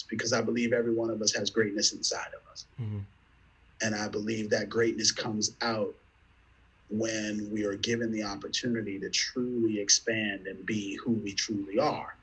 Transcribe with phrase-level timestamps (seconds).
[0.00, 2.64] because I believe every one of us has greatness inside of us.
[2.80, 3.00] Mm-hmm.
[3.82, 5.94] And I believe that greatness comes out
[6.88, 12.16] when we are given the opportunity to truly expand and be who we truly are.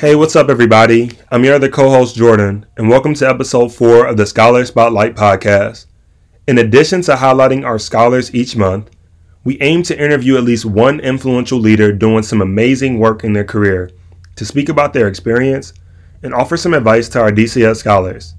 [0.00, 1.10] Hey, what's up, everybody?
[1.30, 5.14] I'm your other co host, Jordan, and welcome to episode four of the Scholar Spotlight
[5.14, 5.84] podcast.
[6.46, 8.88] In addition to highlighting our scholars each month,
[9.44, 13.44] we aim to interview at least one influential leader doing some amazing work in their
[13.44, 13.90] career
[14.36, 15.74] to speak about their experience
[16.22, 18.36] and offer some advice to our DCS scholars.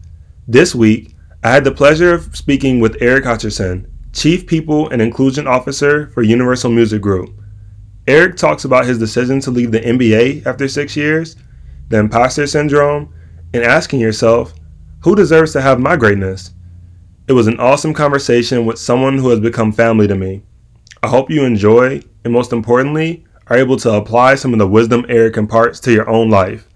[0.47, 5.45] This week, I had the pleasure of speaking with Eric Hutcherson, Chief People and Inclusion
[5.45, 7.39] Officer for Universal Music Group.
[8.07, 11.35] Eric talks about his decision to leave the NBA after six years
[11.91, 13.13] the imposter syndrome,
[13.53, 14.53] and asking yourself,
[15.01, 16.53] who deserves to have my greatness?
[17.27, 20.41] It was an awesome conversation with someone who has become family to me.
[21.03, 25.05] I hope you enjoy, and most importantly, are able to apply some of the wisdom
[25.09, 26.67] Eric imparts to your own life.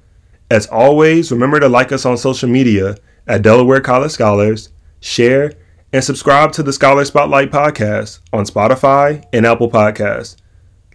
[0.52, 5.54] As always, remember to like us on social media at Delaware College Scholars, share,
[5.94, 10.36] and subscribe to the Scholar Spotlight podcast on Spotify and Apple Podcasts.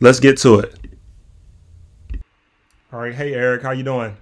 [0.00, 0.79] Let's get to it.
[2.92, 4.16] All right, hey Eric, how you doing?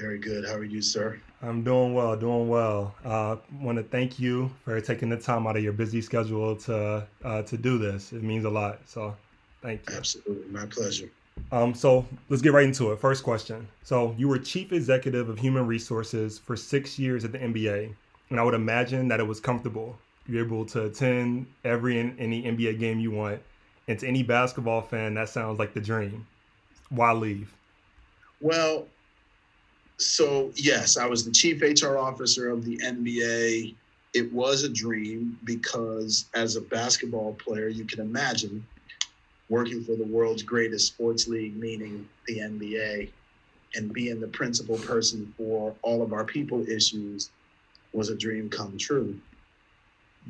[0.00, 0.44] Very good.
[0.44, 1.20] How are you, sir?
[1.40, 2.92] I'm doing well, doing well.
[3.04, 7.06] Uh, Want to thank you for taking the time out of your busy schedule to
[7.24, 8.12] uh, to do this.
[8.12, 8.80] It means a lot.
[8.86, 9.14] So,
[9.62, 9.96] thank you.
[9.96, 11.08] Absolutely, my pleasure.
[11.52, 12.98] Um, so let's get right into it.
[12.98, 13.68] First question.
[13.84, 17.94] So you were chief executive of human resources for six years at the NBA,
[18.30, 19.96] and I would imagine that it was comfortable.
[20.26, 23.40] You're able to attend every and any NBA game you want,
[23.86, 26.26] and to any basketball fan, that sounds like the dream.
[26.88, 27.54] Why leave?
[28.40, 28.86] Well,
[29.98, 33.74] so yes, I was the chief HR officer of the NBA.
[34.12, 38.64] It was a dream because as a basketball player, you can imagine
[39.48, 43.10] working for the world's greatest sports league, meaning the NBA,
[43.74, 47.30] and being the principal person for all of our people issues
[47.92, 49.18] was a dream come true.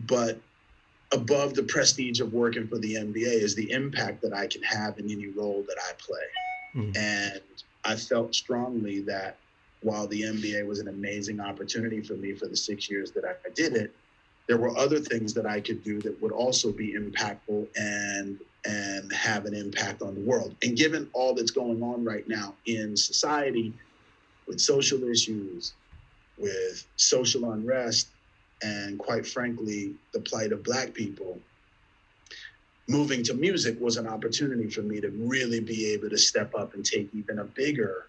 [0.07, 0.39] But
[1.13, 4.99] above the prestige of working for the NBA is the impact that I can have
[4.99, 6.83] in any role that I play.
[6.83, 6.97] Mm.
[6.97, 7.41] And
[7.85, 9.37] I felt strongly that
[9.83, 13.35] while the NBA was an amazing opportunity for me for the six years that I
[13.55, 13.95] did it,
[14.47, 19.13] there were other things that I could do that would also be impactful and and
[19.13, 20.55] have an impact on the world.
[20.63, 23.75] And given all that's going on right now in society
[24.47, 25.75] with social issues,
[26.39, 28.09] with social unrest,
[28.63, 31.39] and quite frankly, the plight of black people,
[32.89, 36.75] moving to music was an opportunity for me to really be able to step up
[36.75, 38.07] and take even a bigger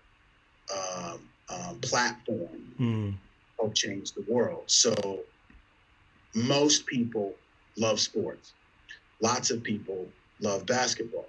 [0.74, 1.20] um,
[1.50, 3.14] um, platform mm.
[3.60, 4.64] help change the world.
[4.68, 5.20] So
[6.34, 7.36] most people
[7.78, 8.54] love sports.
[9.22, 10.08] Lots of people
[10.42, 11.28] love basketball.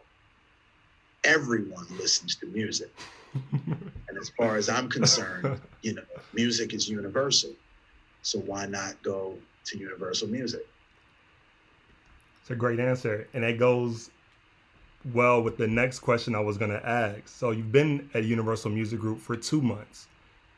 [1.25, 2.91] Everyone listens to music.
[3.53, 6.03] and as far as I'm concerned, you know,
[6.33, 7.51] music is universal.
[8.23, 9.35] So why not go
[9.67, 10.67] to universal music?
[12.47, 13.27] It's a great answer.
[13.34, 14.09] And it goes
[15.12, 17.27] well with the next question I was going to ask.
[17.27, 20.07] So you've been at Universal Music Group for two months,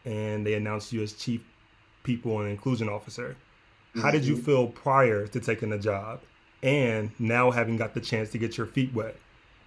[0.04, 1.40] and they announced you as Chief
[2.02, 3.36] People and Inclusion Officer.
[4.02, 4.44] How did you mm-hmm.
[4.44, 6.20] feel prior to taking the job,
[6.62, 9.16] and now having got the chance to get your feet wet?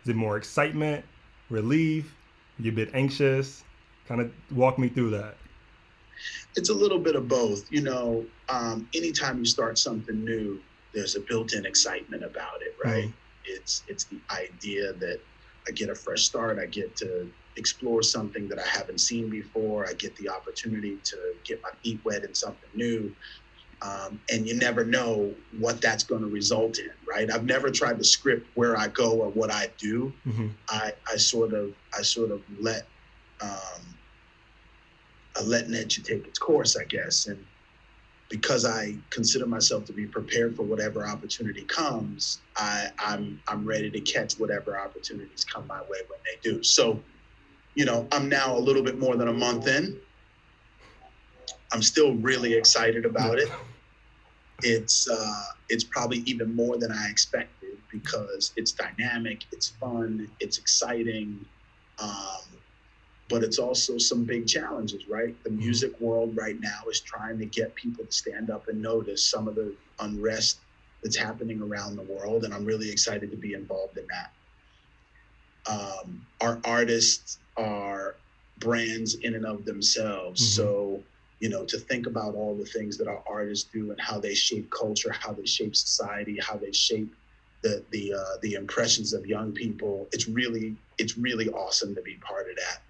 [0.04, 1.04] Is it more excitement,
[1.50, 2.14] relief?
[2.60, 3.64] You a bit anxious?
[4.08, 5.38] Kind of walk me through that.
[6.56, 7.72] It's a little bit of both.
[7.72, 10.62] You know, um, anytime you start something new,
[10.94, 13.06] there's a built-in excitement about it, right?
[13.06, 13.13] Mm.
[13.46, 15.19] It's it's the idea that
[15.68, 16.59] I get a fresh start.
[16.59, 19.88] I get to explore something that I haven't seen before.
[19.88, 23.13] I get the opportunity to get my feet wet in something new.
[23.81, 27.31] Um, and you never know what that's going to result in, right?
[27.31, 30.13] I've never tried to script where I go or what I do.
[30.28, 30.50] Mm-hmm.
[30.69, 32.85] I, I sort of I sort of let
[33.41, 33.81] um,
[35.35, 37.44] I let nature take its course, I guess, and
[38.31, 43.92] because I consider myself to be prepared for whatever opportunity comes, I, I'm I'm ready
[43.92, 46.63] to catch whatever opportunities come my way when they do.
[46.63, 47.04] So,
[47.75, 50.00] you know, I'm now a little bit more than a month in.
[51.74, 53.50] I'm still really excited about it.
[54.63, 60.57] It's uh, it's probably even more than I expected because it's dynamic, it's fun, it's
[60.57, 61.45] exciting.
[62.01, 62.50] Um,
[63.31, 65.42] but it's also some big challenges, right?
[65.44, 65.60] The mm-hmm.
[65.60, 69.48] music world right now is trying to get people to stand up and notice some
[69.48, 70.60] of the unrest
[71.01, 74.31] that's happening around the world, and I'm really excited to be involved in that.
[75.66, 78.16] Um, our artists are
[78.60, 80.42] brands in and of themselves.
[80.42, 80.62] Mm-hmm.
[80.62, 81.04] So,
[81.39, 84.33] you know, to think about all the things that our artists do and how they
[84.33, 87.16] shape culture, how they shape society, how they shape
[87.62, 90.07] the the uh, the impressions of young people.
[90.12, 92.81] It's really it's really awesome to be part of that.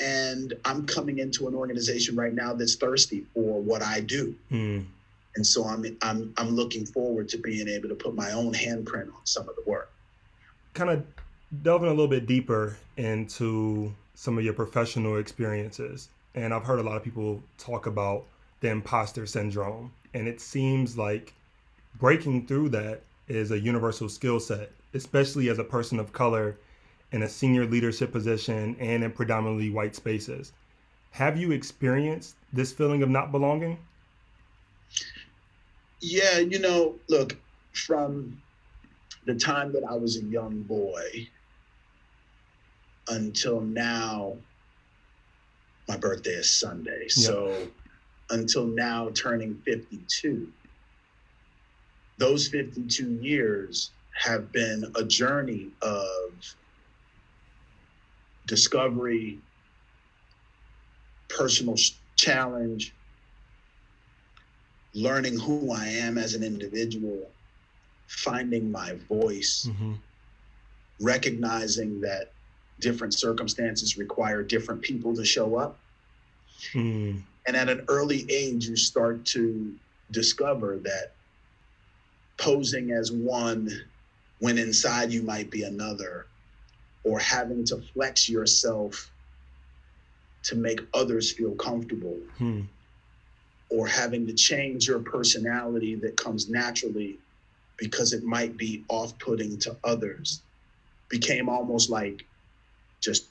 [0.00, 4.34] And I'm coming into an organization right now that's thirsty for what I do.
[4.50, 4.86] Mm.
[5.36, 9.08] And so I'm I'm I'm looking forward to being able to put my own handprint
[9.08, 9.90] on some of the work.
[10.74, 11.04] Kind of
[11.62, 16.08] delving a little bit deeper into some of your professional experiences.
[16.34, 18.24] And I've heard a lot of people talk about
[18.60, 19.92] the imposter syndrome.
[20.14, 21.34] And it seems like
[21.98, 26.56] breaking through that is a universal skill set, especially as a person of color
[27.12, 30.52] in a senior leadership position and in predominantly white spaces.
[31.10, 33.78] Have you experienced this feeling of not belonging?
[36.00, 37.36] Yeah, you know, look,
[37.72, 38.40] from
[39.24, 41.28] the time that I was a young boy
[43.08, 44.36] until now,
[45.88, 47.02] my birthday is Sunday.
[47.02, 47.10] Yep.
[47.10, 47.68] So
[48.30, 50.48] until now, turning 52,
[52.18, 56.56] those 52 years have been a journey of
[58.46, 59.38] discovery,
[61.28, 61.76] personal
[62.16, 62.94] challenge,
[64.94, 67.28] learning who I am as an individual,
[68.06, 69.94] finding my voice, mm-hmm.
[71.00, 72.32] recognizing that
[72.80, 75.78] different circumstances require different people to show up.
[76.72, 77.22] Mm.
[77.46, 79.74] And at an early age, you start to
[80.10, 81.12] discover that
[82.38, 83.70] posing as one
[84.40, 86.26] when inside you might be another,
[87.06, 89.12] or having to flex yourself
[90.42, 92.62] to make others feel comfortable, hmm.
[93.70, 97.16] or having to change your personality that comes naturally
[97.76, 100.42] because it might be off putting to others
[101.08, 102.24] became almost like
[103.00, 103.26] just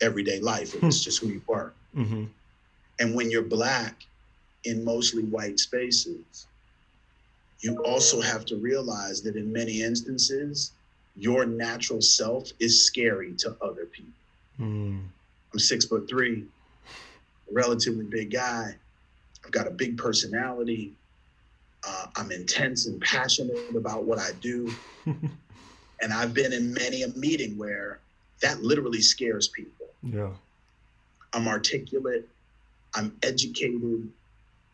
[0.00, 0.74] everyday life.
[0.74, 1.04] It was hmm.
[1.04, 1.72] just who you were.
[1.96, 2.24] Mm-hmm.
[2.98, 4.04] And when you're black
[4.64, 6.46] in mostly white spaces,
[7.60, 10.72] you also have to realize that in many instances,
[11.16, 14.12] your natural self is scary to other people.
[14.60, 15.08] Mm.
[15.52, 16.44] I'm six foot three,
[17.50, 18.76] a relatively big guy.
[19.44, 20.92] I've got a big personality.
[21.86, 24.76] Uh, I'm intense and passionate about what I do.
[25.06, 28.00] and I've been in many a meeting where
[28.42, 29.86] that literally scares people.
[30.02, 30.32] Yeah.
[31.32, 32.28] I'm articulate,
[32.94, 34.08] I'm educated,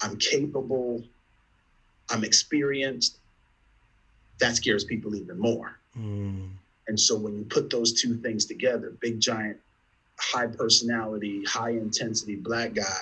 [0.00, 1.04] I'm capable,
[2.10, 3.18] I'm experienced.
[4.40, 5.76] That scares people even more.
[5.98, 6.50] Mm.
[6.88, 9.58] And so when you put those two things together, big giant,
[10.18, 13.00] high personality, high intensity black guy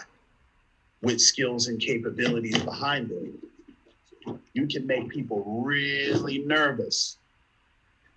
[1.02, 7.16] with skills and capabilities behind it, you can make people really nervous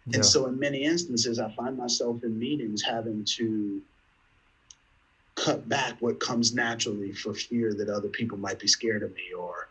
[0.07, 0.17] yeah.
[0.17, 3.81] And so, in many instances, I find myself in meetings having to
[5.35, 9.33] cut back what comes naturally for fear that other people might be scared of me
[9.37, 9.69] or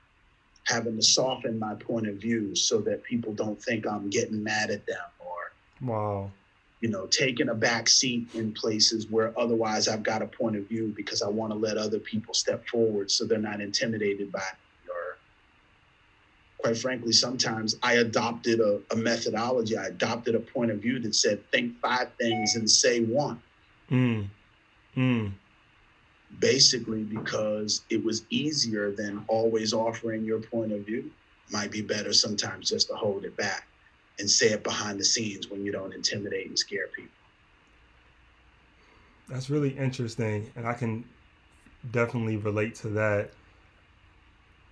[0.73, 4.71] having to soften my point of view so that people don't think I'm getting mad
[4.71, 5.53] at them or
[5.83, 6.31] wow
[6.83, 10.67] you know taking a back seat in places where otherwise I've got a point of
[10.69, 14.41] view because I want to let other people step forward so they're not intimidated by
[14.41, 14.93] me.
[16.59, 19.77] quite frankly, sometimes I adopted a, a, methodology.
[19.77, 23.43] I adopted a point of view that said, think five things and say one.
[23.91, 24.27] Mm.
[24.97, 25.33] Mm.
[26.39, 31.11] Basically, because it was easier than always offering your point of view.
[31.51, 33.67] Might be better sometimes just to hold it back
[34.19, 37.13] and say it behind the scenes when you don't intimidate and scare people.
[39.29, 40.51] That's really interesting.
[40.57, 41.05] And I can
[41.91, 43.31] definitely relate to that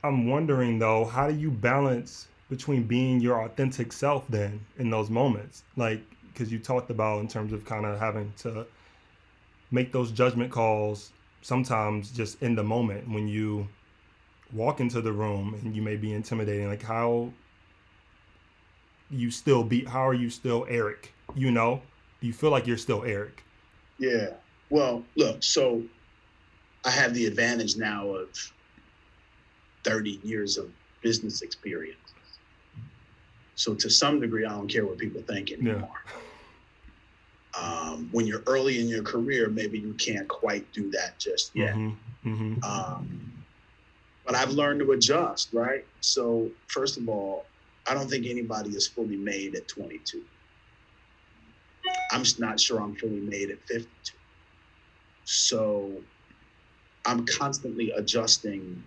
[0.03, 5.11] I'm wondering though, how do you balance between being your authentic self then in those
[5.11, 5.63] moments?
[5.77, 6.03] Like,
[6.33, 8.67] because you talked about in terms of kind of having to
[9.71, 13.69] make those judgment calls sometimes just in the moment when you
[14.53, 16.69] walk into the room and you may be intimidating.
[16.69, 17.33] Like, how
[19.11, 21.13] you still be, how are you still Eric?
[21.35, 21.83] You know,
[22.21, 23.43] do you feel like you're still Eric?
[23.99, 24.31] Yeah.
[24.71, 25.83] Well, look, so
[26.85, 28.29] I have the advantage now of
[29.85, 30.71] 30 years of
[31.03, 31.97] business experience.
[33.55, 35.89] So to some degree, I don't care what people think anymore.
[36.07, 36.21] Yeah.
[37.59, 41.75] Um, when you're early in your career, maybe you can't quite do that just yet.
[41.75, 42.35] Mm-hmm.
[42.35, 42.65] Mm-hmm.
[42.65, 43.33] Um,
[44.25, 45.85] but I've learned to adjust, right?
[46.01, 47.47] So first of all,
[47.89, 50.23] I don't think anybody is fully made at 22.
[52.13, 54.17] I'm not sure I'm fully made at 52.
[55.25, 55.91] So
[57.07, 58.83] I'm constantly adjusting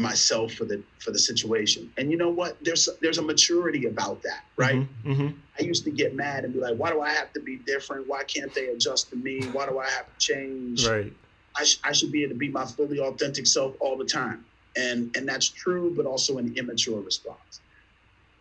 [0.00, 1.92] myself for the for the situation.
[1.96, 2.56] And you know what?
[2.62, 4.76] There's there's a maturity about that, right?
[4.76, 5.12] Mm-hmm.
[5.12, 5.38] Mm-hmm.
[5.58, 8.08] I used to get mad and be like, why do I have to be different?
[8.08, 9.42] Why can't they adjust to me?
[9.52, 10.86] Why do I have to change?
[10.86, 11.12] Right.
[11.56, 14.44] I, sh- I should be able to be my fully authentic self all the time.
[14.76, 17.60] And and that's true, but also an immature response.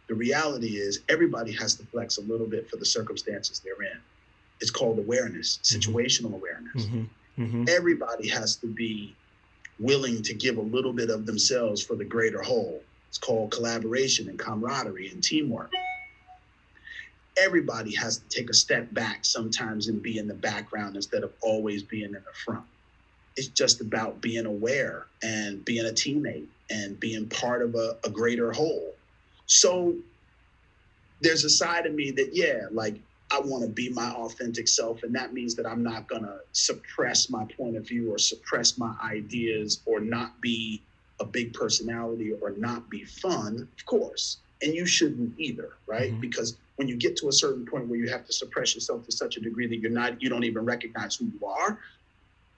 [0.08, 4.00] The reality is everybody has to flex a little bit for the circumstances they're in.
[4.62, 6.86] It's called awareness, situational awareness.
[6.86, 7.44] Mm-hmm.
[7.44, 7.66] Mm-hmm.
[7.70, 9.16] Everybody has to be
[9.80, 12.82] willing to give a little bit of themselves for the greater whole.
[13.08, 15.72] It's called collaboration and camaraderie and teamwork.
[17.42, 21.32] Everybody has to take a step back sometimes and be in the background instead of
[21.42, 22.66] always being in the front.
[23.38, 28.10] It's just about being aware and being a teammate and being part of a, a
[28.10, 28.94] greater whole.
[29.46, 29.96] So
[31.22, 33.00] there's a side of me that, yeah, like
[33.32, 35.04] I want to be my authentic self.
[35.04, 38.78] And that means that I'm not going to suppress my point of view or suppress
[38.78, 40.82] my ideas or not be
[41.20, 44.38] a big personality or not be fun, of course.
[44.62, 46.12] And you shouldn't either, right?
[46.14, 46.22] Mhm.
[46.22, 49.12] Because when you get to a certain point where you have to suppress yourself to
[49.12, 51.80] such a degree that you're not, you don't even recognize who you are,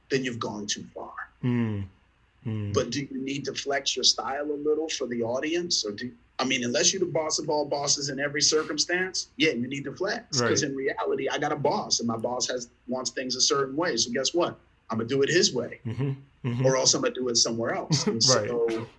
[0.09, 1.13] then you've gone too far.
[1.43, 1.85] Mm.
[2.45, 2.73] Mm.
[2.73, 6.11] But do you need to flex your style a little for the audience, or do
[6.41, 9.83] I mean, unless you're the boss of all bosses in every circumstance, yeah, you need
[9.83, 10.41] to flex.
[10.41, 10.71] Because Right.
[10.71, 13.95] in reality, I got a boss, and my boss has wants things a certain way.
[13.95, 14.59] So guess what?
[14.89, 16.15] I'm gonna do it his way, Mhm.
[16.43, 16.65] Mhm.
[16.65, 18.07] or else I'm gonna do it somewhere else.
[18.07, 18.49] And Right.
[18.49, 18.89] So,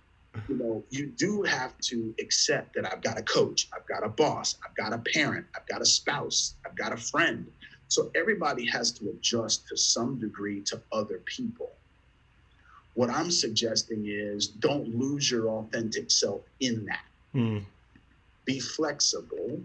[0.47, 4.09] you know, you do have to accept that I've got a coach, I've got a
[4.09, 7.51] boss, I've got a parent, I've got a spouse, I've got a friend.
[7.89, 11.71] So everybody has to adjust to some degree to other people.
[12.95, 17.03] What I'm suggesting is don't lose your authentic self in that.
[17.35, 17.63] Mm.
[18.45, 19.61] Be flexible.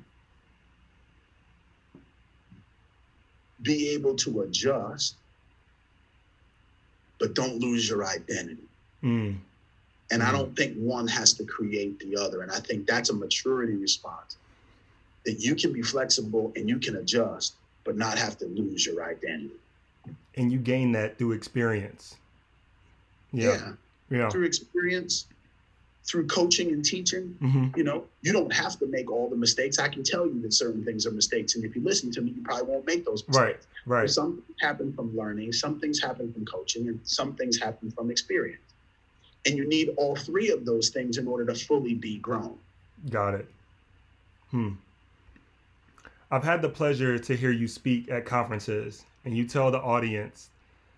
[3.62, 5.16] Be able to adjust,
[7.18, 8.68] but don't lose your identity.
[9.02, 9.38] Mm.
[10.10, 10.32] And I Mhm.
[10.32, 12.42] don't think one has to create the other.
[12.42, 14.37] And I think that's a maturity response
[15.25, 19.04] that you can be flexible and you can adjust, but not have to lose your
[19.04, 19.60] identity.
[20.37, 22.16] And you gain that through experience.
[23.32, 23.75] Yeah.
[24.08, 24.30] Yeah.
[24.30, 25.26] Through experience,
[26.09, 29.79] through coaching and teaching, hmm you know, you don't have to make all the mistakes.
[29.79, 31.55] I can tell you that certain things are mistakes.
[31.55, 33.67] And if you listen to me, you probably won't make those mistakes.
[33.87, 34.00] Right.
[34.00, 34.11] Right.
[34.11, 38.62] Some happen from learning, some things happen from coaching, and some things happen from experience.
[39.47, 42.59] And you need all three of those things in order to fully be grown.
[43.11, 43.49] Got it.
[44.50, 44.71] Hmm.
[46.31, 50.50] I've had the pleasure to hear you speak at conferences, and you tell the audience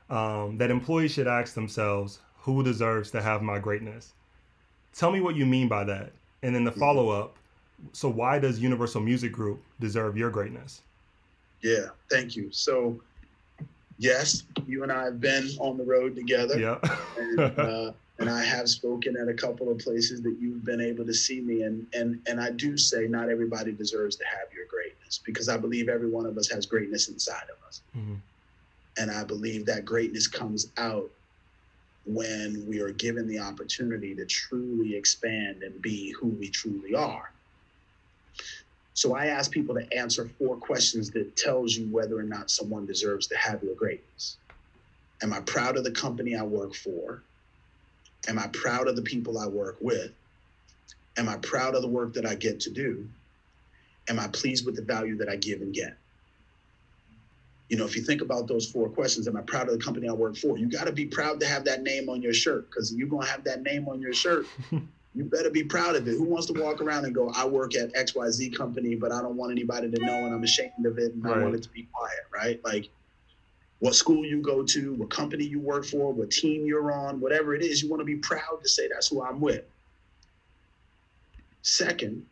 [0.09, 4.13] um, that employees should ask themselves, who deserves to have my greatness?
[4.95, 6.13] Tell me what you mean by that.
[6.43, 6.79] And then the Mhm.
[6.79, 7.37] follow up
[7.93, 10.83] so, why does Universal Music Group deserve your greatness?
[11.63, 12.51] Yeah, thank you.
[12.53, 13.01] So,
[13.99, 16.59] yes, you and I have been on the road together.
[16.59, 16.79] Yeah.
[17.19, 21.07] and, uh, and I have spoken at a couple of places that you've been able
[21.07, 24.67] to see me, and and and I do say not everybody deserves to have your
[24.67, 28.19] greatness because I believe every one of us has greatness inside of us, Mhm.
[28.99, 31.11] and I believe that greatness comes out
[32.07, 37.31] when we are given the opportunity to truly expand and be who we truly are.
[38.95, 42.87] So I ask people to answer four questions that tells you whether or not someone
[42.87, 44.37] deserves to have your greatness.
[45.23, 47.23] Am I proud of the company I work for?
[48.29, 50.13] Am I proud of the people I work with?
[51.17, 53.07] Am I proud of the work that I get to do?
[54.09, 55.97] Am I pleased with the value that I give and get?
[57.71, 60.09] You know, if you think about those four questions, am I proud of the company
[60.09, 60.59] I work for?
[60.59, 63.25] You got to be proud to have that name on your shirt because you're going
[63.25, 64.45] to have that name on your shirt.
[65.15, 66.13] you better be proud of it.
[66.13, 69.37] Who wants to walk around and go, I work at XYZ company, but I don't
[69.37, 71.89] want anybody to know and I'm ashamed of it and I want it to be
[71.93, 72.61] quiet, right?
[72.65, 72.91] Like,
[73.79, 77.55] what school you go to, what company you work for, what team you're on, whatever
[77.55, 79.65] it is, you want to be proud to say that's who I'm with.
[81.63, 82.27] Second,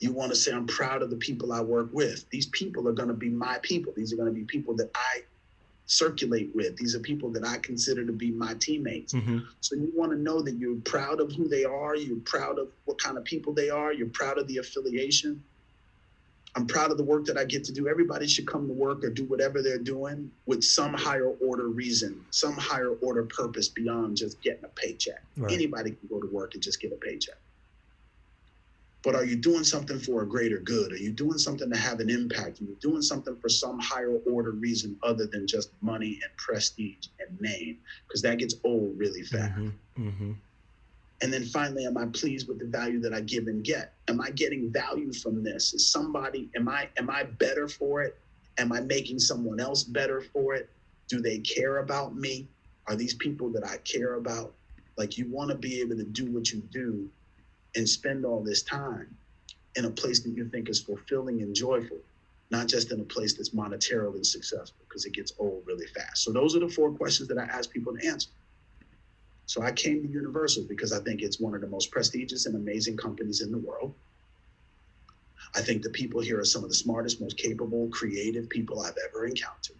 [0.00, 2.28] you want to say, I'm proud of the people I work with.
[2.30, 3.92] These people are going to be my people.
[3.96, 5.22] These are going to be people that I
[5.86, 6.76] circulate with.
[6.76, 9.14] These are people that I consider to be my teammates.
[9.14, 9.44] Mhm.
[9.60, 12.68] So you want to know that you're proud of who they are, you're proud of
[12.84, 15.42] what kind of people they are, you're proud of the affiliation.
[16.54, 17.88] I'm proud of the work that I get to do.
[17.88, 22.24] Everybody should come to work or do whatever they're doing with some higher order reason,
[22.30, 25.22] some higher order purpose beyond just getting a paycheck.
[25.36, 25.52] Right.
[25.52, 27.38] Anybody can go to work and just get a paycheck.
[29.08, 30.92] But are you doing something for a greater good?
[30.92, 32.60] Are you doing something to have an impact?
[32.60, 37.06] Are you doing something for some higher order reason other than just money and prestige
[37.18, 37.78] and name?
[38.06, 39.58] Because that gets old really fast.
[39.58, 39.72] Mhm.
[39.96, 40.36] Mhm.
[41.22, 43.94] And then finally, am I pleased with the value that I give and get?
[44.08, 45.72] Am I getting value from this?
[45.72, 48.18] Is somebody, am I, am I better for it?
[48.58, 50.68] Am I making someone else better for it?
[51.08, 52.46] Do they care about me?
[52.86, 54.54] Are these people that I care about?
[54.98, 57.10] Like you want to be able to do what you do
[57.74, 59.14] and spend all this time
[59.76, 61.98] in a place that you think is fulfilling and joyful,
[62.50, 66.24] not just in a place that's monetarily successful because it gets old really fast.
[66.24, 68.30] So those are the four questions that I ask people to answer.
[69.46, 72.54] So I came to Universal because I think it's one of the most prestigious and
[72.54, 73.94] amazing companies in the world.
[75.54, 78.98] I think the people here are some of the smartest, most capable, creative people I've
[79.08, 79.76] ever encountered.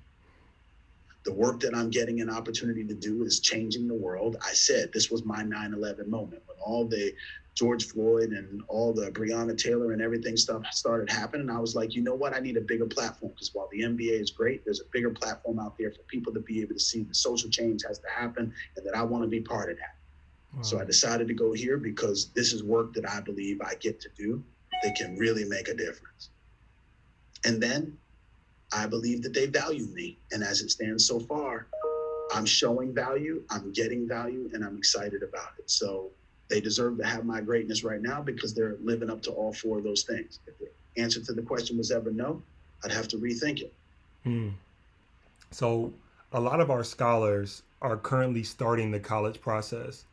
[1.25, 4.37] The work that I'm getting an opportunity to do is changing the world.
[4.43, 7.13] I said this was my 9 11 moment when all the
[7.59, 11.51] George Floyd and all the Breonna Taylor and everything stuff started happening.
[11.51, 12.33] I was like, you know what?
[12.33, 15.59] I need a bigger platform because while the NBA is great, there's a bigger platform
[15.59, 18.55] out there for people to be able to see the social change has to happen
[18.77, 19.97] and that I want to be part of that.
[20.55, 20.63] Wow.
[20.63, 24.01] So I decided to go here because this is work that I believe I get
[24.03, 24.41] to do
[24.85, 26.31] that can really make a difference.
[27.45, 27.99] And then
[28.73, 30.17] I believe that they value me.
[30.31, 31.67] And as it stands so far,
[32.33, 35.69] I'm showing value, I'm getting value, and I'm excited about it.
[35.69, 36.13] So
[36.49, 39.79] they deserve to have my greatness right now because they're living up to all four
[39.79, 40.41] of those things.
[40.47, 40.69] If the
[41.01, 42.43] answer to the question was ever no,
[42.85, 43.73] I'd have to rethink it.
[44.25, 44.51] Hmm.
[45.51, 45.93] So,
[46.33, 50.05] a lot of our scholars are currently starting the college process.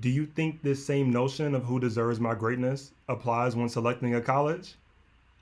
[0.00, 4.20] Do you think this same notion of who deserves my greatness applies when selecting a
[4.20, 4.74] college?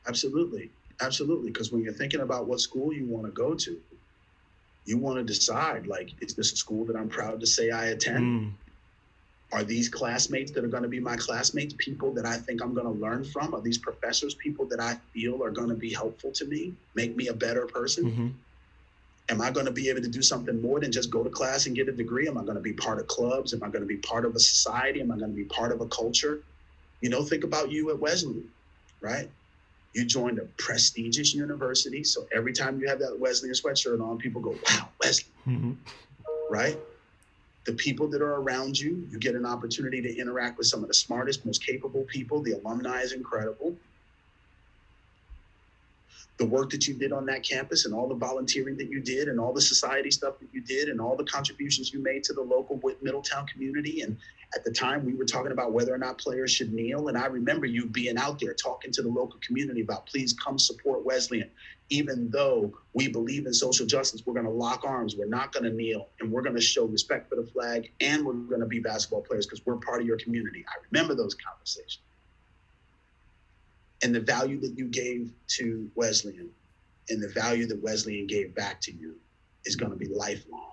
[0.06, 0.70] Absolutely.
[1.00, 1.50] Absolutely.
[1.50, 3.80] Because when you're thinking about what school you want to go to,
[4.84, 7.86] you want to decide like, is this a school that I'm proud to say I
[7.86, 8.24] attend?
[8.24, 8.52] Mm
[9.52, 12.72] are these classmates that are going to be my classmates people that I think I'm
[12.72, 13.54] going to learn from?
[13.54, 17.14] Are these professors people that I feel are going to be helpful to me, make
[17.14, 18.04] me a better person?
[18.04, 18.28] Mm-hmm.
[19.28, 21.66] Am I going to be able to do something more than just go to class
[21.66, 22.28] and get a degree?
[22.28, 23.52] Am I going to be part of clubs?
[23.52, 25.00] Am I going to be part of a society?
[25.00, 26.40] Am I going to be part of a culture?
[27.02, 28.48] You know, think about you at Wesleyan,
[29.00, 29.28] right?
[29.92, 32.04] You joined a prestigious university.
[32.04, 36.52] So every time you have that Wesleyan sweatshirt on, people go, wow, Wesleyan, mm-hmm.
[36.52, 36.78] right?
[37.64, 39.06] The people that are around you.
[39.08, 42.42] You get an opportunity to interact with some of the smartest, most capable people.
[42.42, 43.76] The alumni is incredible.
[46.38, 49.28] The work that you did on that campus and all the volunteering that you did
[49.28, 52.32] and all the society stuff that you did and all the contributions you made to
[52.32, 54.00] the local Middletown community.
[54.00, 54.16] And
[54.56, 57.08] at the time we were talking about whether or not players should kneel.
[57.08, 60.58] And i remember you being out there talking to the local community about please come
[60.58, 61.50] support wesleyan
[61.92, 65.14] even though we believe in social justice we're going to lock arms.
[65.14, 66.08] We're not going to kneel.
[66.20, 67.90] And we're going to show respect for the flag.
[68.00, 70.64] And we're going to be basketball players because we're part of your community.
[70.68, 72.00] I remember those conversations
[74.02, 76.50] and the value that you gave to wesleyan
[77.08, 79.16] and the value that wesleyan gave back to you
[79.64, 80.72] is going to be lifelong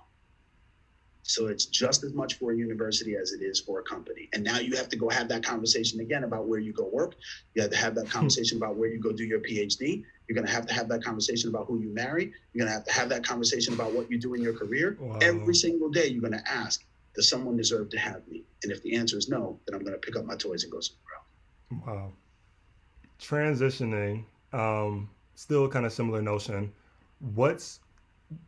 [1.29, 4.29] so it's just as much for a university as it is for a company.
[4.33, 7.13] And now you have to go have that conversation again about where you go work.
[7.53, 8.11] You have to have that hmm.
[8.11, 10.03] conversation about where you go do your PhD.
[10.27, 12.33] You're going to have to have that conversation about who you marry.
[12.53, 14.97] You're going to have to have that conversation about what you do in your career.
[14.99, 15.19] Wow.
[15.21, 18.43] Every single day, you're going to ask, does someone deserve to have me?
[18.63, 20.71] And if the answer is no, then I'm going to pick up my toys and
[20.71, 21.85] go somewhere else.
[21.85, 22.13] Wow.
[23.19, 26.71] Transitioning, um, still kind of similar notion.
[27.35, 27.79] What's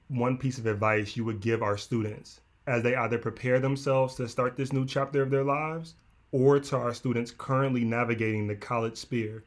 [0.07, 4.27] one piece of advice you would give our students as they either prepare themselves to
[4.27, 5.95] start this new chapter of their lives
[6.31, 9.43] or to our students currently navigating the college sphere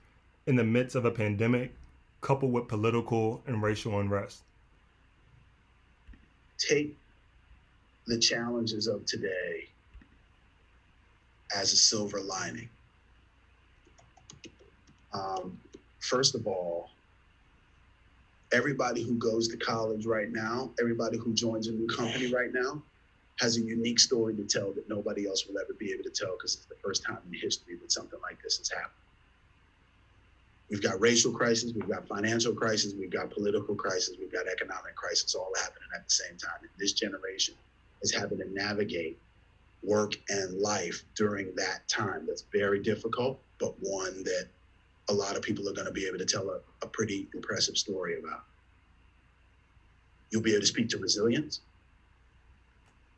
[0.47, 1.73] in the midst of a pandemic
[2.21, 4.43] coupled with political and racial unrest?
[6.59, 6.97] Take
[8.07, 9.69] the challenges of today
[11.55, 12.69] as a silver lining.
[15.15, 15.59] Um,
[16.01, 16.91] first of all,
[18.53, 22.83] everybody who goes to college right now, everybody who joins a new company right now,
[23.41, 26.37] has a unique story to tell that nobody else will ever be able to tell
[26.37, 28.93] because it's the first time in history that something like this has happened.
[30.71, 34.95] We've got racial crisis, we've got financial crisis, we've got political crisis, we've got economic
[34.95, 36.59] crisis all happening at the same time.
[36.63, 37.55] And this generation
[38.03, 39.19] is having to navigate
[39.83, 42.25] work and life during that time.
[42.27, 44.49] That's very difficult, but one that
[45.09, 47.77] a lot of people are going to be able to tell a, a pretty impressive
[47.77, 48.45] story about.
[50.31, 51.61] You'll be able to speak to resilience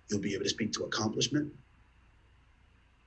[0.09, 1.53] You'll be able to speak to accomplishment.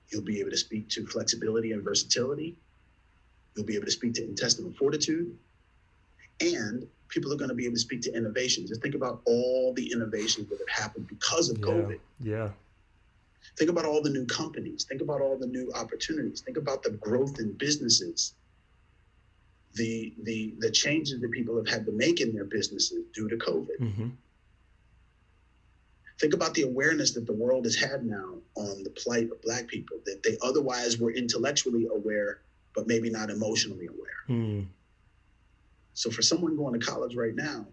[0.10, 2.56] You'll be able to speak to flexibility and versatility.
[3.56, 5.36] You'll be able to speak to intestinal fortitude.
[6.42, 8.66] And people are going to be able to speak to innovation.
[8.68, 12.00] Just think about all the innovations that have happened because of yeah, COVID.
[12.20, 12.50] Yeah.
[13.58, 14.84] Think about all the new companies.
[14.84, 16.42] Think about all the new opportunities.
[16.42, 18.34] Think about the growth in businesses.
[19.76, 23.38] The the the changes that people have had to make in their businesses due to
[23.38, 23.80] COVID.
[23.80, 24.08] Mm-hmm.
[26.20, 29.68] Think about the awareness that the world has had now on the plight of Black
[29.68, 32.42] people, that they otherwise were intellectually aware,
[32.76, 34.26] but maybe not emotionally aware.
[34.28, 34.66] Mm.
[35.94, 37.66] So for someone going to college right now,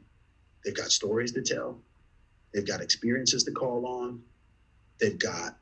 [0.64, 1.80] they've got stories to tell,
[2.54, 4.22] they've got experiences to call on,
[5.00, 5.56] they've got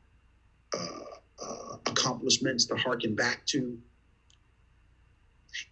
[0.76, 1.04] uh,
[1.42, 3.78] uh, accomplishments to harken back to.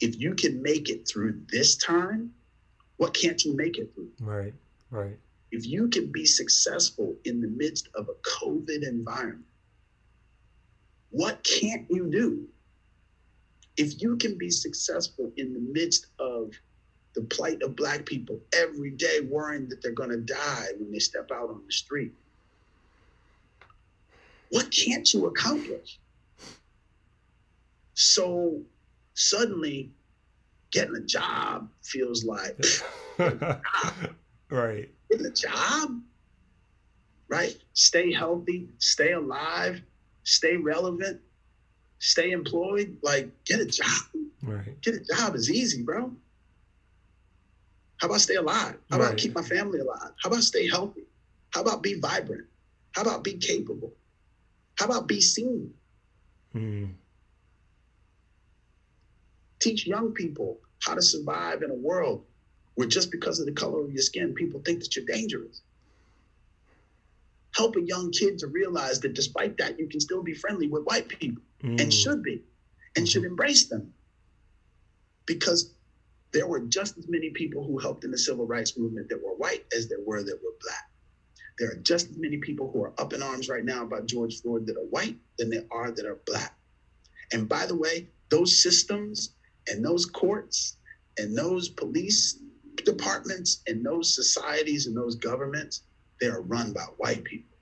[0.01, 2.33] If you can make it through this time,
[2.97, 4.11] what can't you make it through?
[4.21, 4.55] Right,
[4.90, 5.16] right.
[5.51, 9.45] If you can be successful in the midst of a COVID environment,
[11.11, 12.49] what can't you do?
[13.77, 16.53] If you can be successful in the midst of
[17.14, 20.99] the plight of Black people every day, worrying that they're going to die when they
[20.99, 22.12] step out on the street,
[24.51, 25.99] what can't you accomplish?
[27.95, 28.62] So
[29.23, 29.91] suddenly,
[30.73, 32.59] getting a job feels like
[34.51, 34.91] right.
[35.11, 36.01] Getting a job,
[37.29, 37.57] right?
[37.75, 39.81] Stay healthy, stay alive,
[40.25, 41.21] stay relevant,
[41.99, 42.97] stay employed.
[43.03, 43.87] Like, get a job.
[44.43, 44.81] Right.
[44.83, 46.13] Get a job is easy, bro.
[47.99, 48.77] How about stay alive?
[48.91, 49.19] How about Right.
[49.19, 50.13] keep my family alive?
[50.23, 51.05] How about stay healthy?
[51.51, 52.47] How about be vibrant?
[52.93, 53.93] How about be capable?
[54.79, 55.75] How about be seen?
[56.55, 56.95] Mm.
[59.62, 62.25] Teach young people how to survive in a world
[62.75, 65.62] where just because of the color of your skin, people think that you're dangerous.
[67.55, 70.83] Help a young kid to realize that despite that, you can still be friendly with
[70.83, 71.92] white people and Mm.
[71.92, 72.42] should be
[72.96, 73.94] and should embrace them.
[75.27, 75.70] Because
[76.33, 79.37] there were just as many people who helped in the civil rights movement that were
[79.37, 80.90] white as there were that were black.
[81.59, 84.40] There are just as many people who are up in arms right now about George
[84.40, 86.59] Floyd that are white than there are that are black.
[87.33, 89.35] And by the way, those systems
[89.68, 90.77] and those courts
[91.18, 92.38] and those police
[92.85, 95.83] departments and those societies and those governments,
[96.20, 97.57] they are run by white people.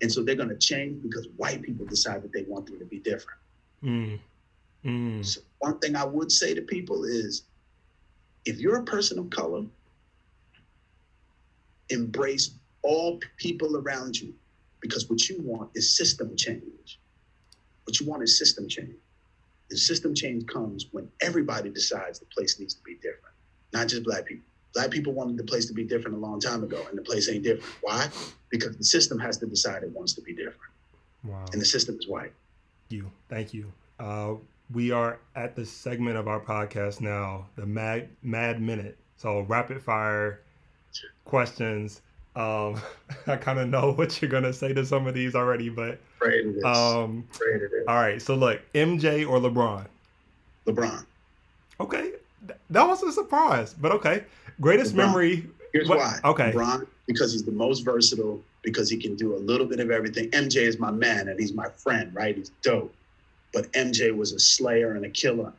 [0.00, 2.84] And so they're going to change because white people decide that they want them to
[2.84, 3.38] be different.
[3.84, 4.18] Mm.
[4.84, 5.24] Mm.
[5.24, 7.44] So one thing I would say to people is
[8.44, 9.64] if you're a person of color,
[11.90, 12.50] embrace
[12.82, 14.34] all people around you
[14.80, 16.98] because what you want is system change.
[17.84, 18.96] What you want is system change.
[19.72, 23.34] And system change comes when everybody decides the place needs to be different,
[23.72, 24.44] not just black people.
[24.74, 27.28] Black people wanted the place to be different a long time ago, and the place
[27.30, 27.74] ain't different.
[27.80, 28.08] Why?
[28.50, 30.72] Because the system has to decide it wants to be different,
[31.24, 31.44] Wow.
[31.52, 32.32] and the system is white.
[32.90, 33.10] you.
[33.30, 33.72] Thank you.
[33.98, 34.34] Uh,
[34.74, 38.98] we are at the segment of our podcast now, the Mad Mad Minute.
[39.16, 40.40] So rapid fire
[41.24, 42.02] questions.
[42.34, 42.80] Um,
[43.26, 45.98] I kind of know what you're gonna say to some of these already, but
[46.64, 47.84] um, Afraid of this.
[47.88, 48.20] all right.
[48.22, 49.86] So look, MJ or LeBron?
[50.66, 51.04] LeBron.
[51.80, 52.12] Okay,
[52.70, 54.24] that was a surprise, but okay.
[54.60, 54.96] Greatest LeBron.
[54.96, 55.46] memory.
[55.72, 56.18] Here's What- why.
[56.24, 56.52] okay.
[56.52, 60.30] LeBron, because he's the most versatile, because he can do a little bit of everything.
[60.30, 62.36] MJ is my man and he's my friend, right?
[62.36, 62.94] He's dope.
[63.52, 65.52] But MJ was a slayer and a killer.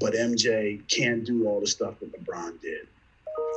[0.00, 2.86] But MJ can't do all the stuff that LeBron did.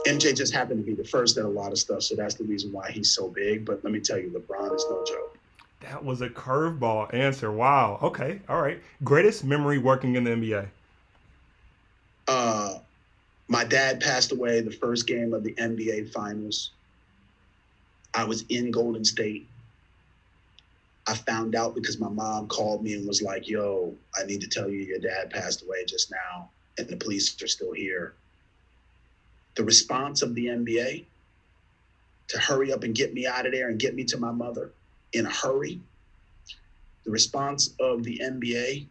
[0.05, 2.43] MJ just happened to be the first at a lot of stuff, so that's the
[2.43, 3.65] reason why he's so big.
[3.65, 5.37] But let me tell you, LeBron is no joke.
[5.81, 7.51] That was a curveball answer.
[7.51, 7.99] Wow.
[8.01, 8.39] Okay.
[8.49, 8.81] All right.
[9.03, 10.67] Greatest memory working in the NBA.
[12.27, 12.79] Uh,
[13.47, 16.71] my dad passed away the first game of the NBA Finals.
[18.13, 19.47] I was in Golden State.
[21.05, 24.47] I found out because my mom called me and was like, "Yo, I need to
[24.47, 28.13] tell you your dad passed away just now, and the police are still here."
[29.57, 31.05] The response of the NBA
[32.27, 34.71] to hurry up and get me out of there and get me to my mother
[35.13, 35.81] in a hurry.
[37.03, 38.85] The response of the NBA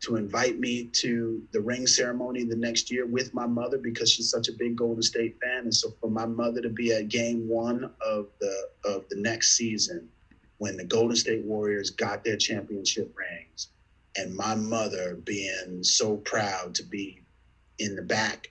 [0.00, 4.30] to invite me to the ring ceremony the next year with my mother because she's
[4.30, 5.64] such a big Golden State fan.
[5.64, 9.56] And so for my mother to be at game one of the of the next
[9.56, 10.08] season
[10.56, 13.68] when the Golden State Warriors got their championship rings
[14.16, 17.20] and my mother being so proud to be
[17.78, 18.48] in the back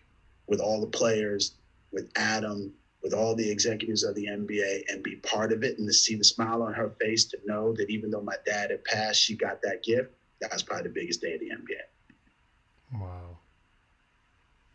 [0.50, 1.54] with all the players,
[1.92, 5.88] with Adam, with all the executives of the NBA and be part of it and
[5.88, 8.84] to see the smile on her face to know that even though my dad had
[8.84, 13.00] passed, she got that gift that was probably the biggest day of the NBA.
[13.00, 13.38] Wow.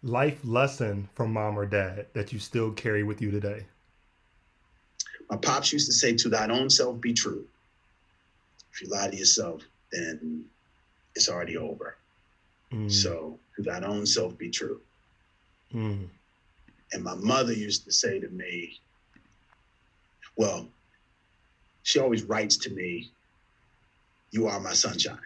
[0.02, 3.66] Life lesson from mom or dad that you still carry with you today.
[5.30, 7.46] My pops used to say, To thine own self be true.
[8.72, 10.44] If you lie to yourself, then
[11.14, 11.96] it's already over.
[12.72, 14.80] Mm, So, to thine own self be true.
[15.74, 16.08] Mm,
[16.92, 18.80] And my mother used to say to me,
[20.36, 20.70] Well,
[21.82, 23.14] she always writes to me,
[24.32, 25.18] You are my sunshine.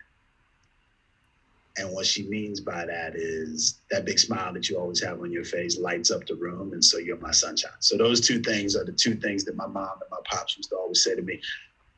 [1.79, 5.33] And what she means by that is that big smile that you always have on
[5.33, 6.73] your face lights up the room.
[6.73, 7.71] And so you're my sunshine.
[7.81, 10.71] So those two things are the two things that my mom and my pops used
[10.71, 11.41] to always say to me.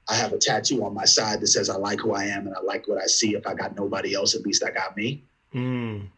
[0.08, 2.56] I have a tattoo on my side that says I like who I am and
[2.56, 3.34] I like what I see.
[3.36, 5.24] If I got nobody else, at least I got me.
[5.54, 6.08] mm.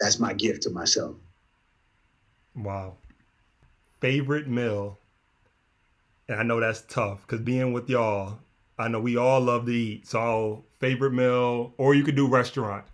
[0.00, 1.16] That's my gift to myself.
[2.62, 2.96] Wow.
[4.00, 4.98] Favorite meal.
[6.28, 8.38] And I know that's tough because being with y'all,
[8.78, 10.06] I know we all love to eat.
[10.06, 12.84] So favorite meal, or you could do restaurant.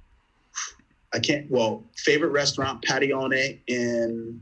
[1.13, 1.51] I can't.
[1.51, 4.41] Well, favorite restaurant, Patione in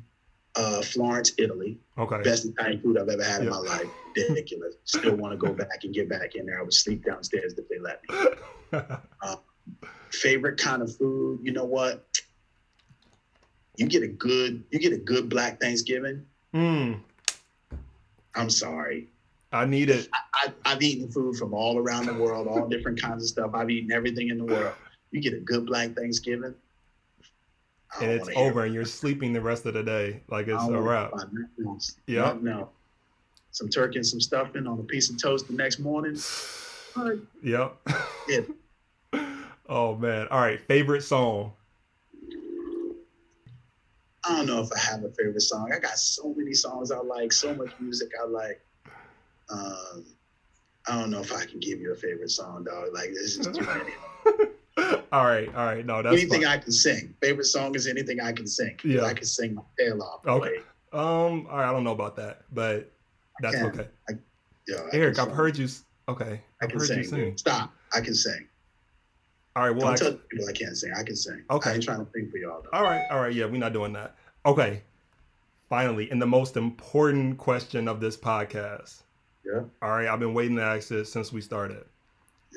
[0.57, 1.79] uh, Florence, Italy.
[1.99, 2.21] Okay.
[2.23, 3.43] Best Italian food I've ever had Yep.
[3.43, 3.87] in my life.
[4.17, 4.75] Ridiculous.
[4.85, 6.59] Still want to go back and get back in there.
[6.61, 8.79] I would sleep downstairs if they let me.
[10.11, 12.07] Favorite kind of food, you know what?
[13.77, 16.27] You get a good, you get a good Black Thanksgiving.
[16.55, 17.01] mm,
[18.35, 19.09] I'm sorry.
[19.53, 20.09] I need it.
[20.35, 23.51] I, I've eaten food from all around the world, all different kinds of stuff.
[23.55, 24.75] I've eaten everything in the world.
[25.11, 26.55] You get a good Black Thanksgiving,
[28.01, 30.23] And it's over, and you're sleeping the rest of the day.
[30.29, 31.11] Like it's a wrap.
[31.11, 31.97] hear about nothing else.
[32.07, 32.35] Yeah.
[32.51, 32.69] Else.
[33.51, 36.19] Some turkey and some stuffing on a piece of toast the next morning.
[36.97, 37.19] Right.
[37.43, 37.77] Yep.
[38.29, 38.41] Yeah.
[39.69, 40.29] oh man.
[40.31, 40.61] All right.
[40.63, 41.53] Favorite song.
[44.25, 45.73] I don't know if I have a favorite song.
[45.75, 48.61] I got so many songs I like, so much music I like.
[49.51, 50.07] Um,
[50.89, 52.89] I don't know if I can give you a favorite song, dog.
[52.93, 55.03] Like this is too many.
[55.13, 55.49] all right.
[55.55, 55.85] All right.
[55.85, 56.51] No, that's anything fine.
[56.51, 57.15] I can sing.
[57.21, 58.77] Favorite song is anything I can sing.
[58.85, 59.03] Yeah.
[59.05, 60.27] I can sing my tail off.
[60.27, 60.57] Okay.
[60.57, 61.47] Like, um.
[61.51, 61.69] All right.
[61.69, 62.93] I don't know about that, but
[63.41, 63.89] that's okay.
[64.67, 65.35] yo, I Eric, I've sing.
[65.35, 65.69] heard you.
[66.09, 66.41] Okay.
[66.61, 66.99] I I've can heard sing.
[66.99, 67.37] you sing.
[67.37, 67.73] Stop.
[67.93, 68.47] I can sing.
[69.55, 69.71] All right.
[69.71, 70.93] Well, Don't actually, tell people I can't sing.
[70.97, 71.43] I can sing.
[71.51, 71.71] Okay.
[71.71, 72.79] I ain't trying to sing for y'all though.
[72.79, 73.05] all right.
[73.11, 73.35] All right.
[73.35, 74.15] Yeah, we're not doing that.
[74.47, 74.83] Okay.
[75.69, 79.03] Finally, and the most important question of this podcast.
[79.45, 79.63] Yeah.
[79.83, 80.09] All right.
[80.09, 81.85] I've been waiting to ask this since we started.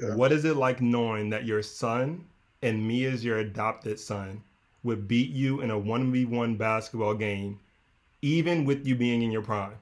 [0.01, 0.15] Yeah.
[0.15, 2.25] What is it like knowing that your son
[2.61, 4.41] and me as your adopted son
[4.83, 7.59] would beat you in a 1v1 basketball game,
[8.21, 9.75] even with you being in your prime?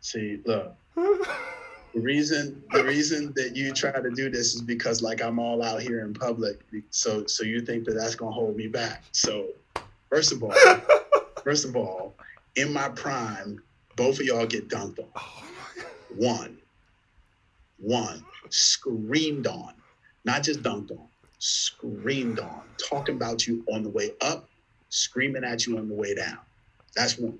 [0.00, 0.74] See, look.
[1.94, 5.62] The reason the reason that you try to do this is because like I'm all
[5.62, 9.04] out here in public, so so you think that that's gonna hold me back.
[9.12, 9.50] So
[10.10, 10.54] first of all,
[11.44, 12.14] first of all,
[12.56, 13.62] in my prime,
[13.94, 15.06] both of y'all get dunked on.
[15.14, 15.44] Oh.
[16.16, 16.58] One,
[17.78, 19.74] one screamed on,
[20.24, 21.06] not just dunked on,
[21.38, 24.48] screamed on, talking about you on the way up,
[24.90, 26.38] screaming at you on the way down.
[26.94, 27.38] That's one.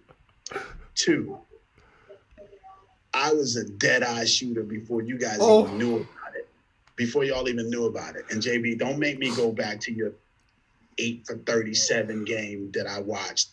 [0.95, 1.39] Two,
[3.15, 5.65] I was a dead eye shooter before you guys Oh.
[5.67, 6.49] even knew about it.
[6.97, 8.25] Before y'all even knew about it.
[8.31, 10.13] And JB, don't make me go back to your
[10.99, 13.51] eight for 37 game that I watched.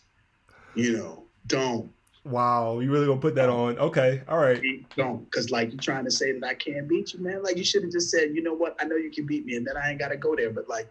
[0.74, 1.90] You know, don't.
[2.24, 3.78] Wow, you really gonna put that on?
[3.78, 4.62] Okay, all right.
[4.96, 5.24] Don't.
[5.24, 7.42] Because, like, you're trying to say that I can't beat you, man.
[7.42, 8.76] Like, you should have just said, you know what?
[8.80, 10.50] I know you can beat me, and then I ain't got to go there.
[10.50, 10.88] But, like,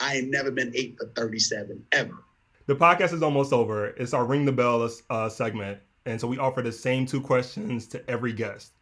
[0.00, 2.14] I ain't never been eight for 37 ever.
[2.66, 3.88] The podcast is almost over.
[3.88, 7.86] It's our ring the bell uh, segment, and so we offer the same two questions
[7.88, 8.72] to every guest.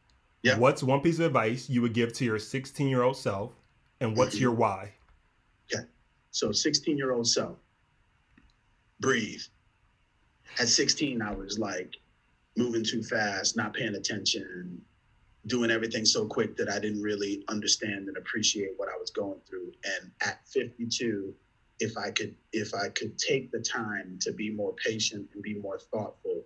[0.43, 0.59] Yeah.
[0.59, 3.53] What's one piece of advice you would give to your 16 year old self,
[4.01, 4.41] and what's Mhm.
[4.41, 4.95] your why?
[5.73, 5.85] Okay.
[6.31, 7.59] So 16 year old self,
[9.01, 9.43] breathe.
[10.59, 11.97] At 16, I was like
[12.57, 14.85] moving too fast, not paying attention,
[15.47, 19.41] doing everything so quick that I didn't really understand and appreciate what I was going
[19.49, 19.73] through.
[19.85, 21.35] And at 52,
[21.81, 25.55] if I could if I could take the time to be more patient and be
[25.55, 26.45] more thoughtful,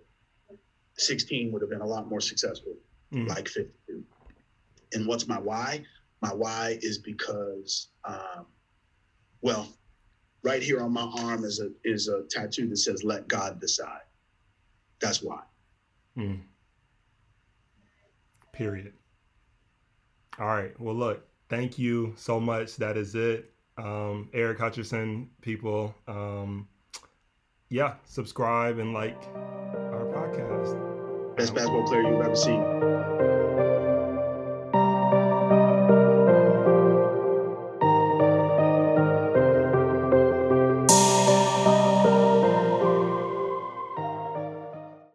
[0.97, 2.73] 16 would have been a lot more successful
[3.13, 3.27] Mm.
[3.27, 4.03] like 52.
[4.93, 5.85] And what's my why?
[6.21, 8.45] My why is because, um,
[9.41, 9.67] well,
[10.43, 14.01] right here on my arm is a is a tattoo that says "Let God decide."
[14.99, 15.43] That's why.
[16.17, 16.41] Mm.
[18.51, 18.93] Period.
[20.39, 20.77] All right.
[20.79, 22.75] Well, look, thank you so much.
[22.77, 23.51] That is it.
[23.77, 25.93] Um, Eric Hutcherson, people.
[26.07, 26.67] Um,
[27.69, 30.86] yeah, subscribe and like our podcast.
[31.37, 32.96] Best basketball player you've ever seen.